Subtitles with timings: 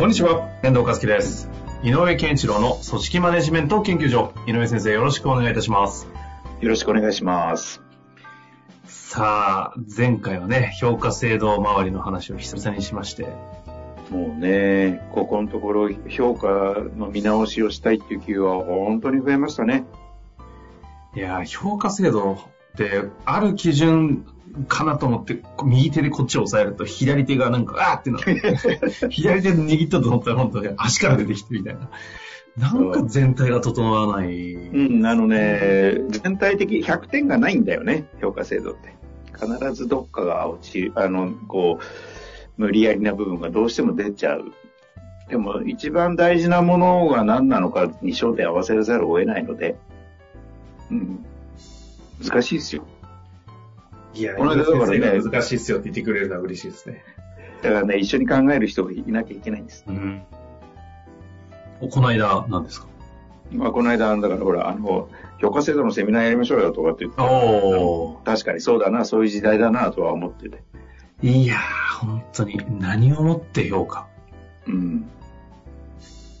[0.00, 1.50] こんにちは、遠藤和樹です。
[1.82, 4.32] 井上健一郎の組織マネジメント研究所。
[4.46, 6.08] 井上先生、よろしくお願いいたします。
[6.62, 7.82] よろしくお願いします。
[8.86, 13.24] さあ、前回はね、評価制度周りの話を久々にしまして、
[14.08, 19.84] もうね、ここのところ評価の見直しをしたいっていう気は本当に増えましたね。
[21.14, 22.38] いやー、評価制度
[23.24, 24.24] ある基準
[24.68, 31.90] かなと思って、右手でこっちを押さえると、左手がなんか、あーってなって、 左手で握ったと思ったら、本当に足から出てきてみたいな。
[32.58, 34.54] なんか全体が整わない。
[34.54, 38.94] うん、あのね、全体的100点がないんだよね、評価制度って。
[39.34, 44.52] 必ずどっかが落ちる、あの、こう、無理やりな部分がどうしても出ちゃう。
[45.28, 49.76] でも一番大事なものが何なのかに焦点を合わせざるを得ないので、
[50.90, 51.24] うん、
[52.28, 52.84] 難しいですよ。
[54.14, 57.02] いや、この間だからね難しいっすよって言ってくれるのは嬉しいですね。
[57.62, 59.84] だからね、一緒に考える人がいなきゃいけないんです。
[59.86, 60.22] うん。
[61.90, 62.88] この間、何ですか？
[63.52, 65.08] まあ、この間、だからほら、あの、
[65.40, 68.24] 評価制度のセミナーやりましょうよとかって言って、おー。
[68.24, 70.62] 確かにそうだな、そういう時代だなとは思ってて。
[71.22, 74.06] いやー、本当に何をもって評価？
[74.66, 75.10] うん。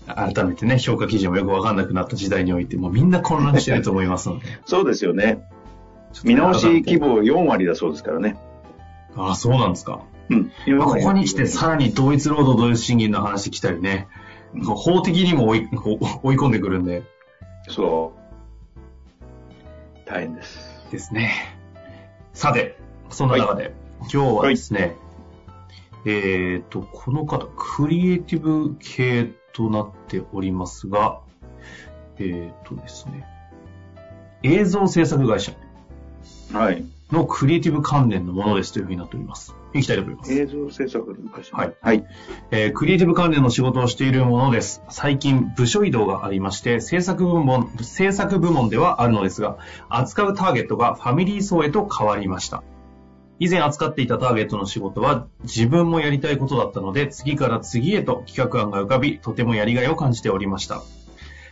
[0.06, 4.46] 改めてね、評価基準もよくわかんなくなった時代において、もうみんな混乱してると思いますので。
[4.66, 5.42] そうですよね。
[6.24, 8.36] 見直し規模4割だそうですからね。
[9.16, 10.02] ああ、そうなんですか。
[10.28, 10.52] うん。
[10.78, 14.08] まあここに来てさらに同一労働同一賃金の話来たりね、
[14.62, 15.68] 法的にも追い
[16.22, 17.02] 追い込んでくるんで
[17.68, 18.20] そう。
[20.06, 20.88] 大変です。
[20.90, 21.32] ですね。
[22.32, 22.76] さて、
[23.10, 24.96] そんな中で、今日はですね、
[26.06, 31.20] えっ、と、この方、クリエイティブ系となっておりますが、
[32.18, 33.26] えっ、とですね、
[34.42, 35.52] 映像制作会社
[36.52, 36.84] はい。
[37.12, 39.54] のクリエイティブ関連のものですというふうになっております。
[39.72, 40.32] いきたいと思います。
[40.32, 41.56] 映像制作の会社。
[41.56, 41.74] はい。
[41.80, 42.04] はい。
[42.50, 44.82] えークリエイティブ関連の仕事をしているものです。
[44.90, 49.58] 最近部署移動がありまして、制作部門、制作部門ではあるのですが、
[49.88, 52.62] 扱うターゲットがファミリー層へと変わりました。
[53.38, 60.82] 以前扱っていたターゲットの仕事は自分もやりたいことだったので、次から次へと企画案が浮かび、とてもやりがいを感じておりました。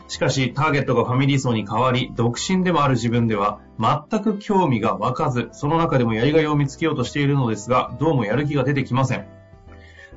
[0.09, 9.27] しかし、ターゲットがファミリー層に変わり、独身でもある自分では、全く興味が湧かず、その中でもやりがいを見つけようとしているのですが、どうもやる気が出てきません。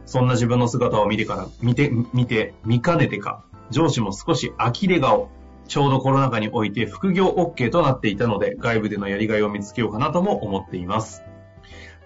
[0.06, 5.30] そんな自分の姿を見てから、見て、見て、見かねてか、上司も少し呆れ顔。
[5.68, 11.24] ちょうどコロナ禍において副業 OK となっていたので、外部でのやりがいを見つけようかなとも思っています。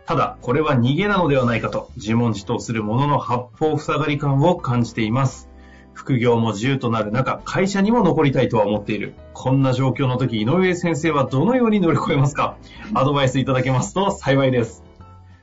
[0.06, 5.50] ただ、これは逃げなのではないかと、自問自答するものの八方塞がり感を感じています。
[5.95, 9.16] 副業も自由となる中、会社にも残りたいとは思っている。
[9.33, 12.57] こんな状況の時、井上先生はどのように乗り越えますか？
[12.94, 14.83] アドバイスいただけますと幸いです。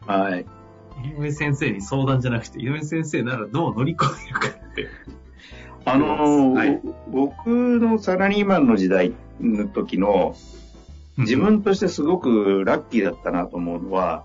[0.07, 0.47] はい。
[1.05, 4.89] 井上先生に相談じゃなくて、井上先生ならどう乗り越えるかって。
[5.85, 7.49] あのーはい僕
[7.81, 10.37] のサラリーマンの時代の時の、
[11.17, 14.25] 自分としてすごくラッキーだったなと思うのは、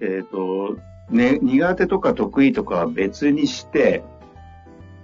[0.00, 0.76] えっ、と、
[1.10, 4.02] ね、苦手とか得意とかは別にして、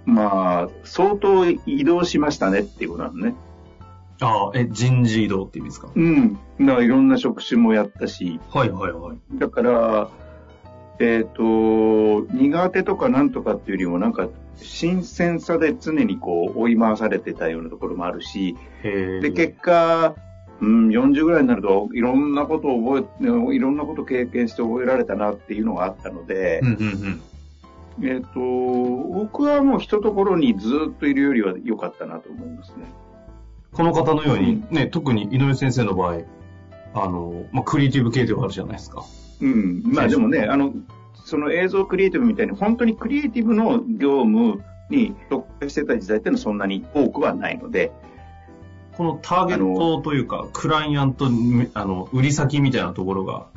[0.05, 3.35] まあ、相当移動しましたねっていうことなのね。
[4.21, 5.89] ああ、え、人事異動って意味ですか？
[5.93, 6.33] うん。
[6.59, 9.17] だからいろんな職種もやったし、はいはいはい。
[9.37, 10.09] だから、
[10.99, 18.55] えっ、と、苦手とかなんとかっていうよりもなんか、新鮮さで常にこう追い回されてたようなところもあるし。
[18.83, 20.15] で、結果、
[20.61, 23.25] うん、40ぐらいになると、いろんなことを覚え、
[23.55, 27.21] いろんなことを経験して覚えられたなっていうのがあったのでう、んうんうん。
[28.01, 32.85] えっ、と、僕はもう一ところにずっといるよりは良かったなと思いますね。
[33.71, 36.21] この方のように、ね、特に井上先生の場合、
[36.93, 39.03] あの、まあ、クリエイティブ系ではあるじゃないですか。
[39.41, 39.83] うん。
[39.85, 40.73] まあでもね、あの、
[41.25, 47.91] その映像クリエイティブみたいに、本当にクリエイティブの業務に特化してた時代っていうのはそんなに多くはないので、
[48.97, 51.25] このターゲットというか、クライアント、
[51.73, 53.47] あの、売り先みたいなところが、は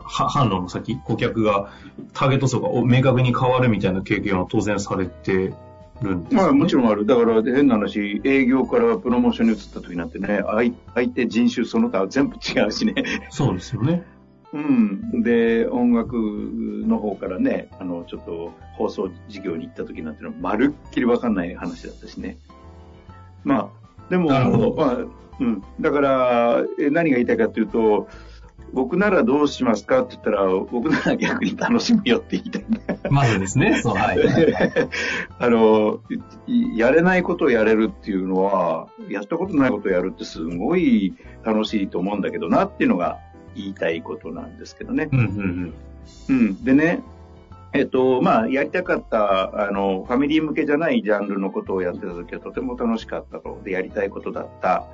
[0.00, 1.70] 販路の先、顧客が、
[2.12, 5.54] ターゲット層が明確に変わるみたいな経験は当然されて
[6.02, 6.42] るんですよ、ね。
[6.42, 7.06] まあもちろんある。
[7.06, 12.94] だから変な話、営業からプロモーションに移った時なんてね、相相手人種その他全部違うしね。
[13.30, 14.04] そうですよね。
[14.52, 15.22] うん。
[15.22, 22.38] で、音楽の方からね、あの、ちょっと放送事業に行った時なんてのは、まるっきりわかんない話だったしね。
[23.42, 24.98] まあ、でも、なるほどまあ、
[25.40, 25.62] うん。
[25.80, 28.08] だから、え何が言いたいかというと、
[28.74, 30.02] 僕ならどうしますか？
[30.02, 33.00] って言ったら、僕なら逆に楽しむよって言いたいね。
[33.10, 34.18] まずですね、そう、はい。
[35.38, 36.00] あの、
[36.46, 43.18] いやれないことをやれるっていうのは、やったことないことをやるってすごい楽しいと思うんだけどなっていうのが
[43.54, 45.08] 言いたいことなんですけどね。
[45.12, 45.74] うんうん
[46.28, 46.64] うん。
[46.64, 47.02] でね、
[47.72, 53.60] えっと、まあ、やりたかった、あの、ファミリー向けじゃないジャンルのことをやってた時はとても楽しかったと。
[53.64, 54.84] で、やりたいことだった。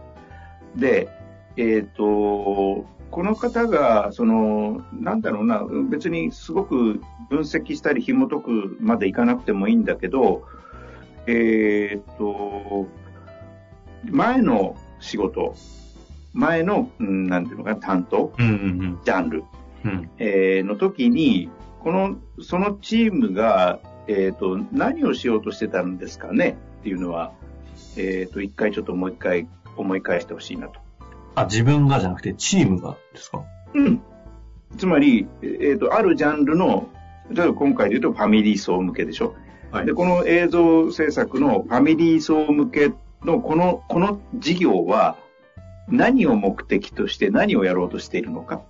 [0.76, 1.08] で、
[1.56, 10.46] えっと、この方が、その、なんだろうな、別にすごく分析したり紐解くまでいかなくてもいいんだけど、
[11.26, 12.86] えっと、
[14.04, 15.54] 前の仕事、
[16.32, 18.46] 前の、うんなんていうのかな、担当、うん。
[18.46, 19.44] うんうんジャンル、
[19.84, 19.90] うん。
[19.90, 20.10] うん。
[20.18, 27.32] えーの時に、この、そのチームが、えっ、と、何をしようとしてたんですかねっていうのは、
[27.96, 30.79] えっ、と、一回ちょっともう一回思い返してほしいなと。
[31.42, 33.42] あ、自分がじゃなくてチームがですか？
[33.74, 34.02] うん。
[34.76, 36.88] つまり、えっ、と、あるジャンルの、
[37.30, 39.34] 例えば今回で言うとファミリー層向けでしょ？
[39.70, 42.92] はいで、この映像制作のファミリー層向け
[43.24, 45.16] のこの、この事業は
[45.88, 48.56] 何を目的として何をやろうとしているのか？
[48.56, 48.62] っ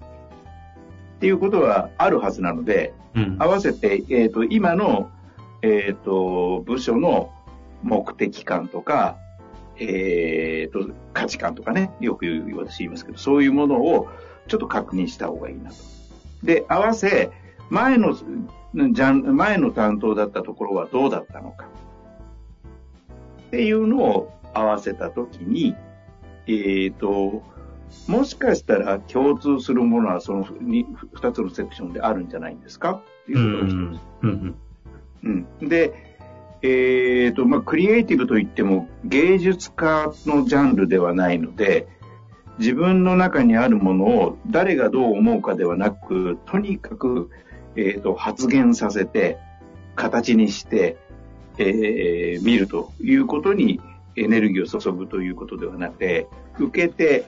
[1.20, 3.36] ていうことはあるはずなので、うん。
[3.38, 5.10] 合わせて、えっ、と、今の、
[5.62, 7.30] えっ、と、部署の
[7.82, 9.16] 目的感とか、
[9.80, 14.08] えっ、と、価値観とかね、よく私言いますけど、そういうものを
[14.46, 15.76] ちょっと確認した方がいいなと。
[16.42, 17.30] で、合わせ、
[17.70, 18.14] 前の、
[18.92, 21.66] じゃん、前の担当だったところはどうだったのか。
[23.48, 25.74] っていうのを合わせたときに、
[26.46, 27.42] えっ、と、
[28.06, 33.02] もしかしたら共通するものはそのに二つのセクションであるんじゃないんですか？
[33.22, 34.02] っていうことが一つ。
[34.22, 34.56] うん
[35.22, 35.46] うん。
[35.60, 35.68] うん。
[35.68, 36.09] で、
[36.62, 41.88] えっ、と、まあ、クリエイティブといっても芸術家のジャンルではないので、
[42.58, 47.30] 自分の中にあるものを誰がどう思うかではなく、とにかく、
[47.76, 49.38] えっ、と、発言させて、
[49.96, 50.96] 形にして、
[51.58, 53.80] えー見るということに
[54.16, 56.26] エネルギーを注ぐということではなくて、
[56.58, 57.26] 受けて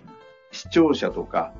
[0.50, 1.52] 視聴者とか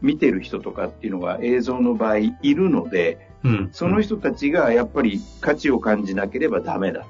[0.00, 3.68] 見てる人とかっていうのが映像の場合いるので、うん。
[3.72, 7.06] その人たちがやっぱり価値を感じなければダメだ。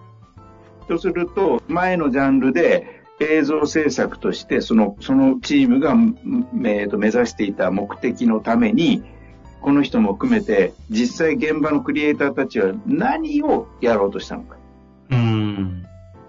[0.88, 6.16] とすると、前のジャンルで映像制作として、その、そのチームが、ん
[6.64, 9.02] えーと目指していた目的のために、
[9.60, 14.56] この人も含めて、実際現場のクリエイターたちは何をやろうとしたのか。
[15.10, 15.86] うん。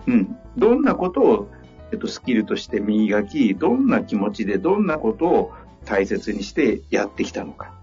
[0.07, 0.35] うん。
[0.57, 1.51] どんなことを、
[1.91, 5.53] えっと、スキルとして磨き、どんな気持ちでどんなことを
[5.85, 7.78] 大切にしてやってきたのか。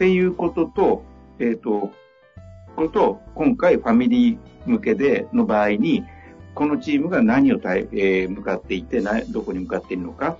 [0.00, 1.04] っていうことと、
[1.38, 1.92] えっ、と、
[2.74, 6.04] こと、今回ファミリー向けでの場合に、
[6.54, 10.38] このチームが何を対、えー向かっていてな、どこに向かっているのか、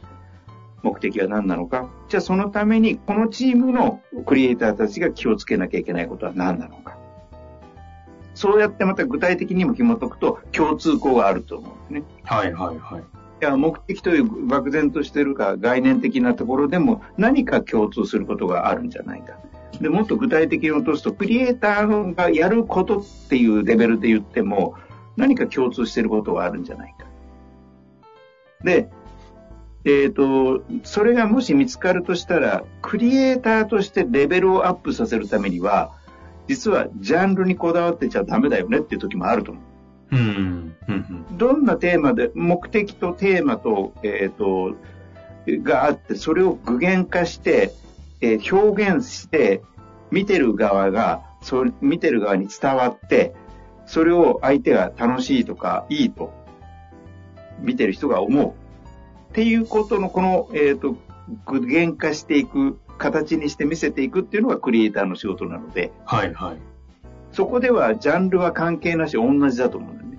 [0.82, 1.90] 目的は何なのか。
[2.08, 6.96] じゃあそのために、このチームのクリエイターたちが気をつけなきゃいけないことは何なのか。
[8.32, 12.22] そうやってまた具体的にも紐解くと共通項があると思うんですね。
[12.24, 13.02] はいはいはい。
[13.02, 13.04] い
[13.44, 19.34] や、目的という漠然としてるか概念的なところでも何か共通することがあるんじゃないか。
[19.80, 24.74] で、もっと具体的に落とすと、クリエイターがやることっていうレベルで言っても、
[25.16, 27.06] 何か共通してることがあるんじゃないか。
[28.62, 28.88] で、
[29.84, 35.92] えっ、と、それがもし見つかるとしたら、クリエイターとしてレベルをアップさせるためには、
[36.48, 40.16] 実はジャンルにこだわってちゃダメだよねっていう時もあると思う。
[40.16, 40.76] うん。
[40.88, 41.38] うん。
[41.38, 44.76] どんなテーマで、目的とテーマと、えっ、と、
[45.62, 47.72] があって、それを具現化して、
[48.20, 49.62] えー表現して、
[50.10, 53.34] 見てる側が、それ見てる側に伝わって、
[53.86, 56.32] それを相手が楽しいとか、いいと、
[57.60, 58.48] 見てる人が思う。
[59.30, 60.96] っていうことの、この、えっ、と、
[61.46, 66.56] 具現化していく、形にして見せていくっていうのがクリエイターの仕事なので、はいはい。
[67.32, 70.18] そこではジャンルは関係なし同じだと思うんだよね。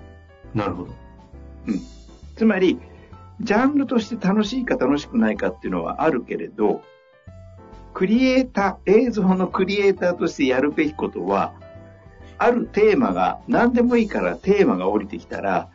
[0.54, 0.90] なるほど。
[2.36, 2.78] つまり、
[3.40, 6.82] ジャンルとして楽しいか楽しくないかっていうのはあるけれど、
[7.94, 11.52] クリエイター、映像のクリエイターとしてやるべきことは、
[12.38, 15.68] あるテーマが、何でもいいからテーマが降りてきたら、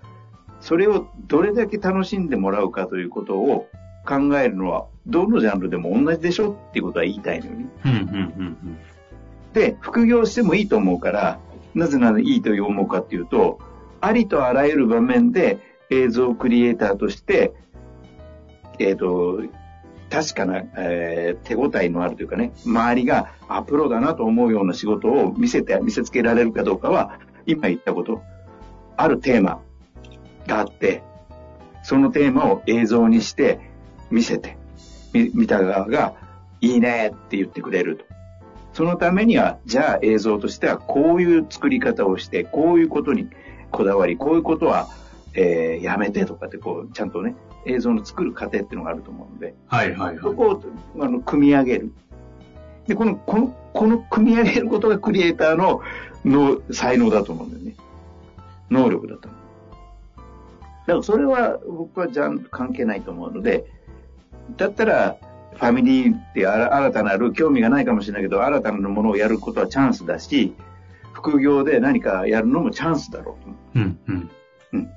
[0.59, 3.67] それをどれだけ楽しんでもらうかということを
[4.05, 7.65] 考えるのは、どのジャンルでも同じでしょっていうことは言いたいのよね。
[7.85, 7.99] うんうんう
[8.43, 8.77] ん
[9.53, 11.39] で、副業してもいいと思うから、
[11.73, 13.59] なぜならいいと思うかっていうと、
[14.01, 15.57] ありとあらゆる場面で
[15.89, 17.53] 映像クリエイターとして、
[18.77, 19.41] えっ、と、
[20.09, 28.21] 確かな、えー手応えのあるというかね、周りが、あ、プロだなと思うような仕事を見せて、見せつけられるかどうかは、今言ったこと、
[28.95, 29.61] あるテーマ
[30.47, 31.03] があって、
[31.83, 33.59] そのテーマを映像にして
[34.09, 34.57] 見せて、
[35.13, 36.15] 見た側が、
[36.59, 38.05] いいねって言ってくれると。
[38.73, 43.27] そのためには、じゃあ映像としてはこういう作り方をして、こういうことに
[43.71, 44.87] こだわり、こういうことは、
[45.37, 50.17] えーやめてとかって、こう、ちゃんとね、映像の作る過程っていうのがあると思うので、はいはいはい。
[50.17, 50.63] そこを
[50.99, 51.93] あの組み上げる。
[52.87, 55.81] で、この、この、この組み上げることがクリエイターの
[56.25, 57.75] の才能だと思うんだよね。
[58.71, 59.39] 能力だと思う。
[60.87, 63.65] だからそれは僕はじゃん関係ないと思うので、
[64.55, 65.17] だったら、
[65.53, 70.55] ファミリーって新たなる興味がないかもしれないけど、新たなものをやることはチャンスだし、
[71.13, 73.79] 副業で何かやるのもチャンスだろうと思う。
[73.79, 74.89] うんうん。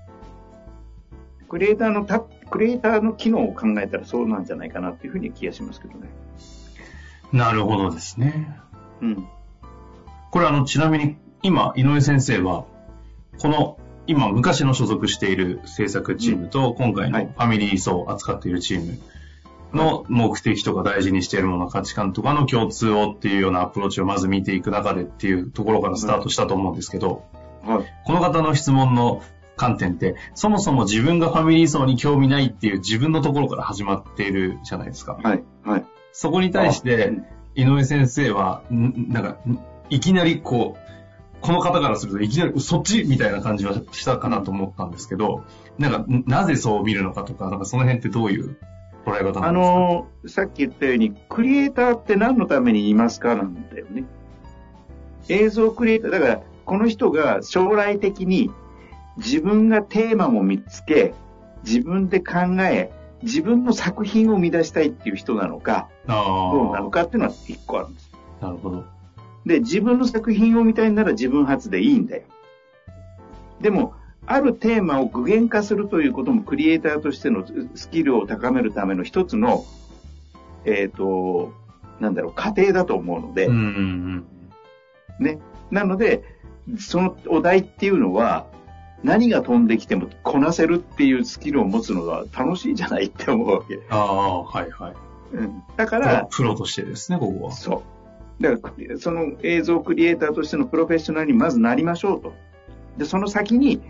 [1.50, 6.09] クリエイターのた、クリエイターの機能を考えたらそうなんじゃないかなっていうふうに気がしますけどね。
[7.33, 8.57] なるほどですね。
[9.02, 9.28] うん。
[10.30, 12.66] これあの、ちなみに、今、井上先生は、
[13.40, 19.00] この、今、昔の所属している制作チームと、今回のはいファミリー層を扱っているチーム
[19.73, 27.25] の目的とか大事にしているもの、価値観とかの共通をっていうようなアプローチをまず見ていく中でっていうところからスタートしたと思うんですけど、
[27.64, 27.85] はい。
[28.04, 29.21] この方の質問の
[29.61, 35.19] 観点って、そもそも自分がファミリー層に興味ないっていう自分のところから始まっているじゃないですか。
[35.23, 35.45] はい。
[35.64, 35.85] はい。
[36.12, 37.25] そこに対してうん、
[37.55, 40.81] 井上先生は、んなんか、んいきなりこう、
[41.43, 45.45] この方からするといきなりそっちみたいな感じはしたかなと思ったんですけど、
[45.79, 48.57] なんか、んなぜそう見るのかとか、なんかその辺ってどういう
[49.05, 49.47] 捉え方なんですか？
[49.49, 54.05] あのーさっき言ったように、クリエイターって何のためにいますかなんだよね。
[55.29, 58.50] 映像クリエイター、だから、この人が将来的に
[59.21, 61.15] 自分がテーマも見つけ、
[61.65, 62.91] 自分で考え、
[63.23, 68.11] 自分の作品を生み出したいっていう人なのか、あどうなのあ、かっていうのは一個あるんです。
[68.41, 68.85] なるほど。
[69.45, 72.23] で、自分の作品を見たいなら自分発でいいんだよ。
[73.61, 73.95] でも、
[74.27, 79.65] あるテーマを具現化するということもクリエイターとしてのスキルを高めるための一つの、
[80.65, 81.53] えっ、と、
[82.00, 84.27] なんだろう、過程だと思うので、うんうん
[85.19, 85.39] ね。
[85.71, 86.23] なので、
[86.79, 88.47] そのお題っていうのは、
[89.02, 93.80] 何が飛んできてもこなせるっていうスキルを持つのが楽しいじゃないって思うわけ。
[93.88, 94.95] ああ、はいはい。
[95.33, 97.52] うん、だから、プロとしてですね、ここは。
[97.52, 97.83] そ
[98.40, 98.42] う。
[98.42, 102.33] だから、その映像クリエイターとしてのプロフェッショナルにまずなりましょうと。
[102.99, 103.80] で、その先に、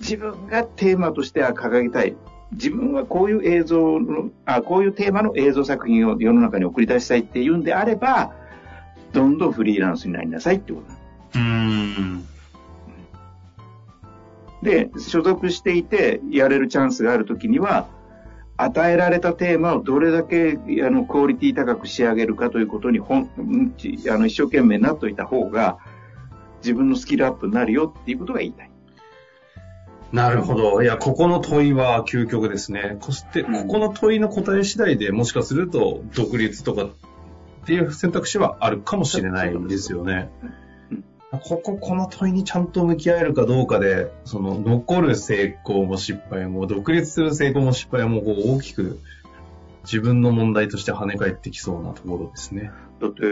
[0.00, 2.14] 自分がテーマとしては掲げたい。
[2.52, 8.32] 自分はこういう映像の、あ、こういうテーマの映像作品を世の中に送り出したいっていうんであれば、
[9.12, 10.82] どんどんフリーランスになりなさいってこ
[11.32, 11.65] とうーん。
[14.66, 17.86] で、所属していてやれるチャンスがあるときには、
[18.56, 23.30] 与えられたテーマをどれだけあのクオリティ高く仕上げるかということに本
[24.10, 25.78] あの一生懸命なっといた方が
[26.62, 28.70] 自分のスキルアップになるよっていうことが言いたい。
[30.12, 30.82] なるほど。
[30.82, 32.96] いや、ここの問いは究極ですね。
[33.02, 36.90] そして、うんここの問いの答え次第でもしかすると、独立とかっ
[37.66, 40.65] ていう選択肢はあるかもしれないですよねうん。
[41.38, 48.98] ここ、この問いにちゃんと向き合えるかどうかで、その、残る成功も失敗も、独立する成功も失敗も、こう、大きく、
[49.84, 52.70] 自分の問題として跳ね返ってきそうなところですね。
[53.00, 53.22] だって、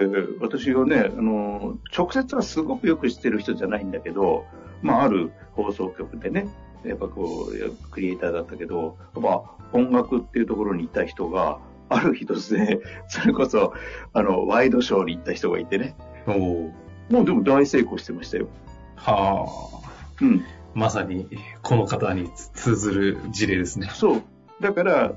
[0.41, 4.45] 私がね、あの、直接はすごくよく知ってる人じゃないんだけど、
[4.83, 6.47] まあ、ある放送局でね、
[6.85, 9.43] やっぱこう、クリエイターだったけど、まあ、
[9.73, 11.59] 音楽っていうところにいた人が、
[11.89, 13.75] ある日突然、それこそ、
[14.13, 15.97] あの、ワイドショーに行った人がいてね、
[16.27, 16.73] おお
[17.11, 18.49] もうでも大成功してましたよ。
[18.97, 20.23] はあ。
[20.23, 20.45] うん。
[20.75, 21.29] まさに、
[21.63, 23.91] この方に通ずる事例ですね。
[23.93, 24.23] そう。
[24.61, 25.13] だから、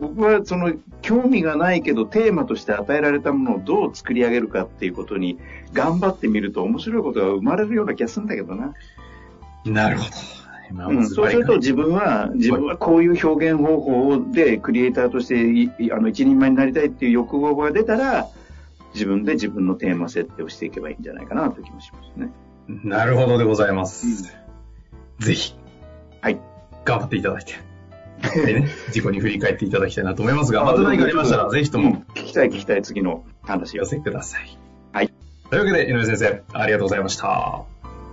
[0.00, 5.38] 僕はその興味がないけどテーマとして与えられたものをどう作り上げるかっていうことに
[5.72, 8.72] 頑張ってみると面白いことが生まれるような気がするんだけどな。
[9.64, 10.10] なるほど。
[10.70, 18.28] 今うん、そうすると自分は、自分はこういう表現方法でクリエイターとしてあの一人前になりたいっていう欲望が出たら、
[18.94, 22.30] 自分で自分のテーマ設定をしていけばいいんじゃないかなという気もしますね。
[22.84, 24.32] なるほどでございます。
[25.18, 25.54] ぜひ、
[26.20, 26.40] はい。
[26.84, 27.54] 頑張っていただいて。
[28.46, 33.90] でね、 自己に振り返っていただきたいなと思いますが、また何かありましたら、ぜひとうんも聞きたい聞きたい次の話をお寄。
[33.90, 34.58] せください。
[34.92, 35.12] はい。
[35.50, 37.62] というわけで、井上先生、ありがとうございました。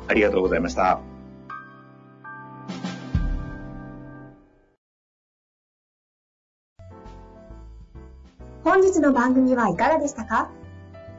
[0.08, 1.00] ありがとうございました。
[8.64, 10.50] 本日の番組はいかがでしたか？